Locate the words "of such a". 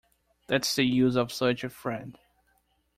1.15-1.69